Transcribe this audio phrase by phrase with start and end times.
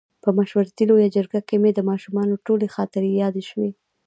[0.23, 3.69] په مشورتي لویه جرګه کې مې د ماشومتوب ټولې خاطرې یادې شوې.